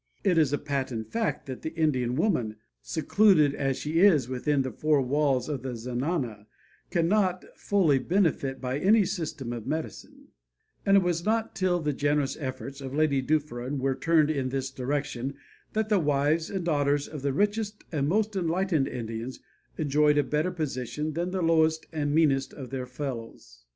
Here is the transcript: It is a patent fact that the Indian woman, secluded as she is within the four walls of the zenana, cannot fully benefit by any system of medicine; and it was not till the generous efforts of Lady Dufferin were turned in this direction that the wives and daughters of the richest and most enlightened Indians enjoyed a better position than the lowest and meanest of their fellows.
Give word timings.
It 0.23 0.39
is 0.39 0.51
a 0.51 0.57
patent 0.57 1.11
fact 1.11 1.45
that 1.45 1.61
the 1.61 1.75
Indian 1.75 2.15
woman, 2.15 2.55
secluded 2.81 3.53
as 3.53 3.77
she 3.77 3.99
is 3.99 4.27
within 4.27 4.63
the 4.63 4.71
four 4.71 4.99
walls 4.99 5.47
of 5.47 5.61
the 5.61 5.75
zenana, 5.75 6.47
cannot 6.89 7.45
fully 7.55 7.99
benefit 7.99 8.59
by 8.59 8.79
any 8.79 9.05
system 9.05 9.53
of 9.53 9.67
medicine; 9.67 10.29
and 10.87 10.97
it 10.97 11.03
was 11.03 11.23
not 11.23 11.53
till 11.55 11.79
the 11.79 11.93
generous 11.93 12.35
efforts 12.39 12.81
of 12.81 12.95
Lady 12.95 13.21
Dufferin 13.21 13.77
were 13.77 13.93
turned 13.93 14.31
in 14.31 14.49
this 14.49 14.71
direction 14.71 15.35
that 15.73 15.89
the 15.89 15.99
wives 15.99 16.49
and 16.49 16.65
daughters 16.65 17.07
of 17.07 17.21
the 17.21 17.31
richest 17.31 17.83
and 17.91 18.07
most 18.09 18.35
enlightened 18.35 18.87
Indians 18.87 19.39
enjoyed 19.77 20.17
a 20.17 20.23
better 20.23 20.49
position 20.49 21.13
than 21.13 21.29
the 21.29 21.43
lowest 21.43 21.85
and 21.93 22.11
meanest 22.11 22.53
of 22.55 22.71
their 22.71 22.87
fellows. 22.87 23.65